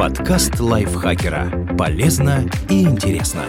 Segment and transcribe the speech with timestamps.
[0.00, 1.76] Подкаст лайфхакера.
[1.76, 3.44] Полезно и интересно.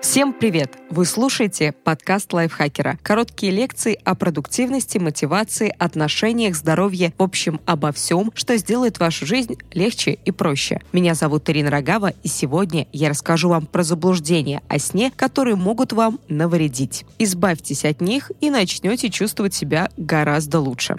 [0.00, 0.76] Всем привет!
[0.90, 2.96] Вы слушаете подкаст лайфхакера.
[3.02, 9.58] Короткие лекции о продуктивности, мотивации, отношениях, здоровье, в общем, обо всем, что сделает вашу жизнь
[9.72, 10.80] легче и проще.
[10.92, 15.92] Меня зовут Ирина Рогава, и сегодня я расскажу вам про заблуждения о сне, которые могут
[15.92, 17.04] вам навредить.
[17.18, 20.94] Избавьтесь от них и начнете чувствовать себя гораздо лучше.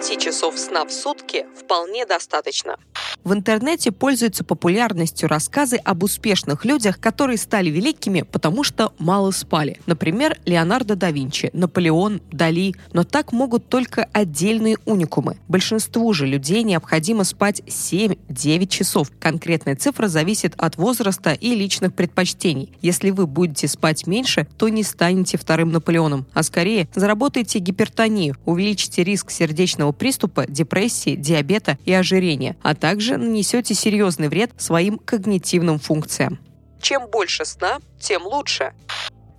[0.00, 2.76] 5 часов сна в сутки вполне достаточно.
[3.22, 9.78] В интернете пользуются популярностью рассказы об успешных людях, которые стали великими, потому что мало спали.
[9.84, 12.74] Например, Леонардо да Винчи, Наполеон, Дали.
[12.94, 15.36] Но так могут только отдельные уникумы.
[15.48, 19.10] Большинству же людей необходимо спать 7-9 часов.
[19.20, 22.72] Конкретная цифра зависит от возраста и личных предпочтений.
[22.80, 29.04] Если вы будете спать меньше, то не станете вторым Наполеоном, а скорее заработаете гипертонию, увеличите
[29.04, 36.38] риск сердечного приступа, депрессии, диабета и ожирения, а также нанесете серьезный вред своим когнитивным функциям.
[36.80, 38.72] Чем больше сна, тем лучше.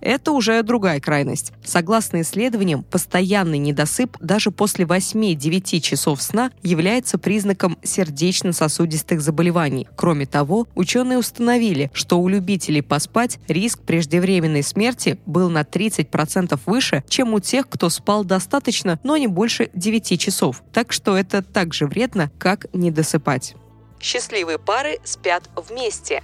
[0.02, 1.52] Это уже другая крайность.
[1.64, 9.88] Согласно исследованиям, постоянный недосып даже после 8-9 часов сна является признаком сердечно-сосудистых заболеваний.
[9.96, 17.04] Кроме того, ученые установили, что у любителей поспать риск преждевременной смерти был на 30% выше,
[17.08, 20.62] чем у тех, кто спал достаточно, но не больше 9 часов.
[20.72, 23.54] Так что это так же вредно, как недосыпать.
[24.00, 26.22] Счастливые пары спят вместе.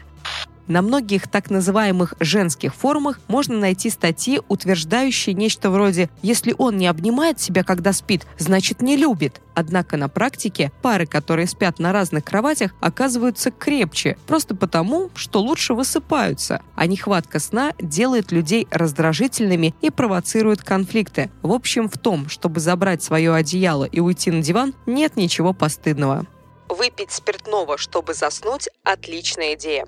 [0.69, 6.86] На многих так называемых женских форумах можно найти статьи, утверждающие нечто вроде «если он не
[6.86, 9.41] обнимает себя, когда спит, значит не любит».
[9.55, 15.74] Однако на практике пары, которые спят на разных кроватях, оказываются крепче, просто потому, что лучше
[15.74, 16.61] высыпаются.
[16.77, 21.30] А нехватка сна делает людей раздражительными и провоцирует конфликты.
[21.42, 26.27] В общем, в том, чтобы забрать свое одеяло и уйти на диван, нет ничего постыдного.
[26.69, 29.86] Выпить спиртного, чтобы заснуть– отличная идея.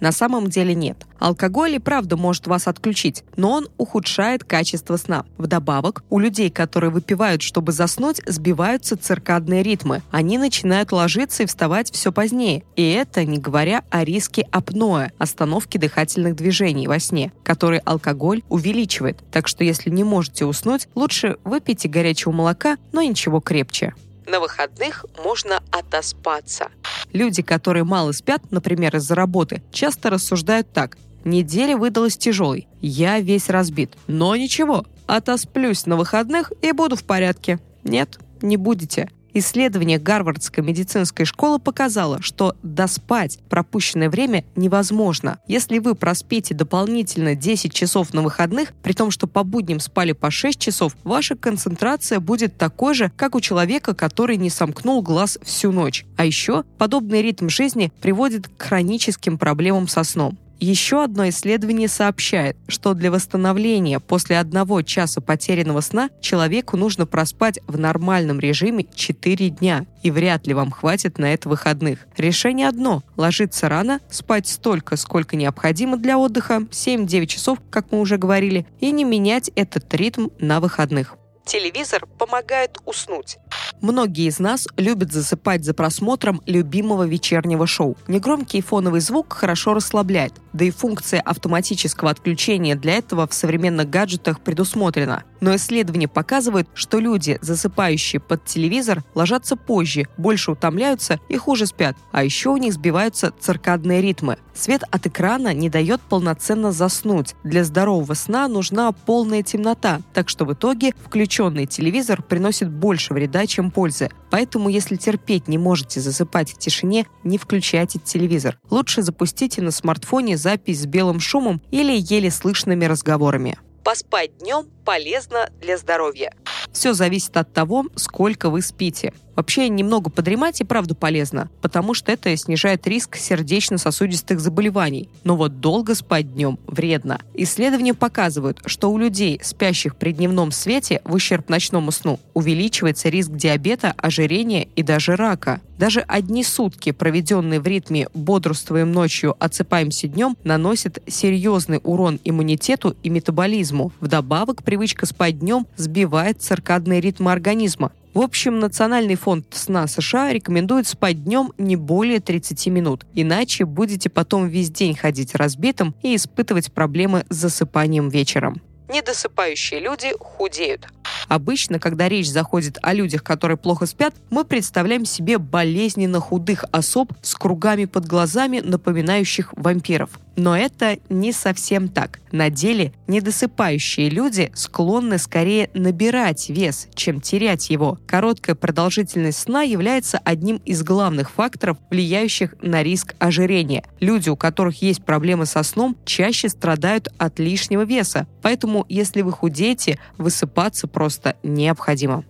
[0.00, 0.96] На самом деле нет.
[1.18, 5.26] Алкоголь и правда может вас отключить, но он ухудшает качество сна.
[5.36, 10.02] Вдобавок, у людей, которые выпивают, чтобы заснуть, сбиваются циркадные ритмы.
[10.10, 12.62] Они начинают ложиться и вставать все позднее.
[12.76, 19.18] И это не говоря о риске апноэ, остановки дыхательных движений во сне, который алкоголь увеличивает.
[19.30, 23.94] Так что если не можете уснуть, лучше выпейте горячего молока, но ничего крепче.
[24.26, 26.68] На выходных можно отоспаться.
[27.12, 30.96] Люди, которые мало спят, например, из-за работы, часто рассуждают так.
[31.24, 32.68] Неделя выдалась тяжелой.
[32.80, 33.94] Я весь разбит.
[34.06, 37.58] Но ничего, отосплюсь на выходных и буду в порядке.
[37.84, 39.10] Нет, не будете.
[39.32, 45.38] Исследование Гарвардской медицинской школы показало, что доспать пропущенное время невозможно.
[45.46, 50.30] Если вы проспите дополнительно 10 часов на выходных, при том, что по будням спали по
[50.30, 55.72] 6 часов, ваша концентрация будет такой же, как у человека, который не сомкнул глаз всю
[55.72, 56.04] ночь.
[56.16, 60.38] А еще подобный ритм жизни приводит к хроническим проблемам со сном.
[60.60, 67.60] Еще одно исследование сообщает, что для восстановления после одного часа потерянного сна человеку нужно проспать
[67.66, 72.00] в нормальном режиме 4 дня, и вряд ли вам хватит на это выходных.
[72.18, 78.18] Решение одно– ложиться рано, спать столько, сколько необходимо для отдыха, 7-9 часов, как мы уже
[78.18, 81.16] говорили, и не менять этот ритм на выходных.
[81.44, 83.38] Телевизор помогает уснуть.
[83.80, 87.96] Многие из нас любят засыпать за просмотром любимого вечернего шоу.
[88.08, 94.40] Негромкий фоновый звук хорошо расслабляет, да и функция автоматического отключения для этого в современных гаджетах
[94.40, 95.24] предусмотрена.
[95.40, 101.96] Но исследования показывают, что люди, засыпающие под телевизор, ложатся позже, больше утомляются и хуже спят.
[102.12, 104.36] А еще у них сбиваются циркадные ритмы.
[104.52, 107.34] Свет от экрана не дает полноценно заснуть.
[107.44, 110.92] Для здорового сна нужна полная темнота, так что в итоге
[111.30, 114.10] включенный телевизор приносит больше вреда, чем пользы.
[114.32, 118.58] Поэтому, если терпеть не можете засыпать в тишине, не включайте телевизор.
[118.68, 123.56] Лучше запустите на смартфоне запись с белым шумом или еле слышными разговорами.
[123.84, 126.34] Поспать днем полезно для здоровья.
[126.80, 129.12] Все зависит от того, сколько вы спите.
[129.36, 135.10] Вообще немного подремать и правда полезно, потому что это снижает риск сердечно-сосудистых заболеваний.
[135.22, 137.20] Но вот долго спать днем вредно.
[137.34, 143.32] Исследования показывают, что у людей, спящих при дневном свете в ущерб ночному сну, увеличивается риск
[143.32, 145.60] диабета, ожирения и даже рака.
[145.80, 153.08] Даже одни сутки, проведенные в ритме «бодрствуем ночью, отсыпаемся днем», наносят серьезный урон иммунитету и
[153.08, 153.90] метаболизму.
[153.98, 160.88] Вдобавок, привычка спать днем сбивает циркадные ритмы организма, в общем, Национальный фонд сна США рекомендует
[160.88, 166.72] спать днем не более 30 минут, иначе будете потом весь день ходить разбитым и испытывать
[166.72, 168.60] проблемы с засыпанием вечером.
[168.90, 170.88] Недосыпающие люди худеют.
[171.28, 177.12] Обычно, когда речь заходит о людях, которые плохо спят, мы представляем себе болезненно худых особ
[177.22, 180.10] с кругами под глазами, напоминающих вампиров.
[180.36, 182.18] Но это не совсем так.
[182.32, 187.98] На деле недосыпающие люди склонны скорее набирать вес, чем терять его.
[188.06, 193.84] Короткая продолжительность сна является одним из главных факторов, влияющих на риск ожирения.
[193.98, 198.26] Люди, у которых есть проблемы со сном, чаще страдают от лишнего веса.
[198.40, 202.24] Поэтому, если вы худеете, высыпаться просто необходимо.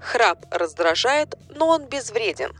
[0.00, 2.52] Храп раздражает, но он безвреден.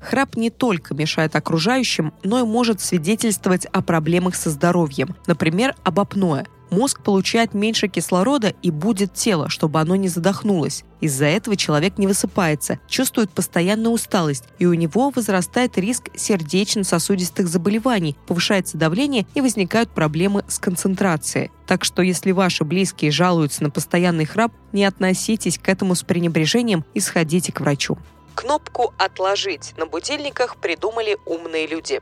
[0.00, 5.98] Храп не только мешает окружающим, но и может свидетельствовать о проблемах со здоровьем, например, об
[5.98, 6.46] апное.
[6.70, 10.84] Мозг получает меньше кислорода и будет тело, чтобы оно не задохнулось.
[11.00, 18.16] Из-за этого человек не высыпается, чувствует постоянную усталость, и у него возрастает риск сердечно-сосудистых заболеваний,
[18.26, 21.50] повышается давление и возникают проблемы с концентрацией.
[21.66, 26.84] Так что если ваши близкие жалуются на постоянный храп, не относитесь к этому с пренебрежением
[26.94, 27.98] и сходите к врачу.
[28.34, 32.00] Кнопку «Отложить» на будильниках придумали умные люди.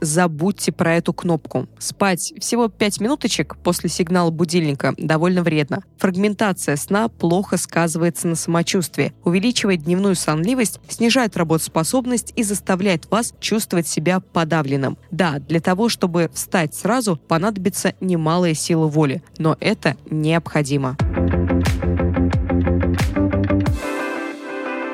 [0.00, 1.68] Забудьте про эту кнопку.
[1.78, 5.82] Спать всего 5 минуточек после сигнала будильника довольно вредно.
[5.98, 13.86] Фрагментация сна плохо сказывается на самочувствии, увеличивает дневную сонливость, снижает работоспособность и заставляет вас чувствовать
[13.86, 14.98] себя подавленным.
[15.10, 20.96] Да, для того, чтобы встать сразу, понадобится немалая сила воли, но это необходимо.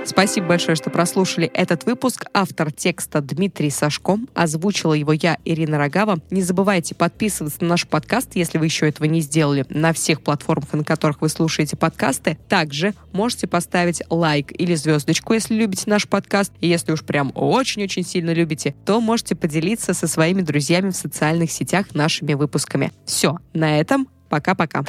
[0.08, 2.25] Спасибо большое, что прослушали этот выпуск.
[2.32, 4.19] Автор текста Дмитрий Сашко.
[4.32, 6.19] Озвучила его я, Ирина Рогава.
[6.31, 10.72] Не забывайте подписываться на наш подкаст, если вы еще этого не сделали, на всех платформах,
[10.72, 12.38] на которых вы слушаете подкасты.
[12.49, 16.54] Также можете поставить лайк или звездочку, если любите наш подкаст.
[16.61, 21.52] И если уж прям очень-очень сильно любите, то можете поделиться со своими друзьями в социальных
[21.52, 22.93] сетях нашими выпусками.
[23.04, 24.87] Все, на этом пока-пока.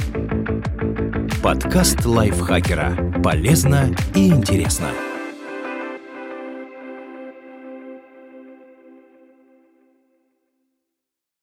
[1.44, 3.22] Подкаст лайфхакера.
[3.22, 4.92] Полезно и интересно.